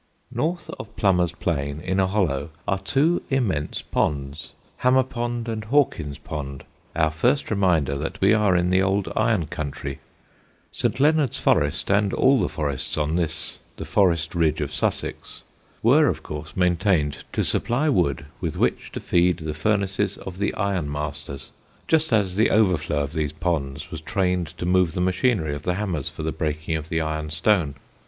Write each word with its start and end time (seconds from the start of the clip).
North 0.31 0.67
of 0.79 0.95
Plummer's 0.95 1.31
Plain, 1.31 1.79
in 1.79 1.99
a 1.99 2.07
hollow, 2.07 2.49
are 2.67 2.79
two 2.79 3.21
immense 3.29 3.83
ponds, 3.83 4.49
Hammer 4.77 5.03
Pond 5.03 5.47
and 5.47 5.65
Hawkin's 5.65 6.17
Pond, 6.17 6.63
our 6.95 7.11
first 7.11 7.51
reminder 7.51 7.95
that 7.99 8.19
we 8.19 8.33
are 8.33 8.55
in 8.55 8.71
the 8.71 8.81
old 8.81 9.13
iron 9.15 9.45
country. 9.45 9.99
St. 10.71 10.99
Leonard's 10.99 11.37
Forest, 11.37 11.91
and 11.91 12.13
all 12.13 12.39
the 12.41 12.49
forests 12.49 12.97
on 12.97 13.15
this 13.15 13.59
the 13.77 13.85
forest 13.85 14.33
ridge 14.33 14.59
of 14.59 14.73
Sussex, 14.73 15.43
were 15.83 16.07
of 16.07 16.23
course 16.23 16.57
maintained 16.57 17.23
to 17.33 17.43
supply 17.43 17.87
wood 17.87 18.25
with 18.39 18.55
which 18.57 18.91
to 18.93 18.99
feed 18.99 19.37
the 19.37 19.53
furnaces 19.53 20.17
of 20.17 20.39
the 20.39 20.51
iron 20.55 20.91
masters 20.91 21.51
just 21.87 22.11
as 22.11 22.35
the 22.35 22.49
overflow 22.49 23.03
of 23.03 23.13
these 23.13 23.33
ponds 23.33 23.91
was 23.91 24.01
trained 24.01 24.47
to 24.57 24.65
move 24.65 24.93
the 24.93 24.99
machinery 24.99 25.53
of 25.53 25.61
the 25.61 25.75
hammers 25.75 26.09
for 26.09 26.23
the 26.23 26.31
breaking 26.31 26.75
of 26.75 26.89
the 26.89 27.01
iron 27.01 27.29
stone. 27.29 27.75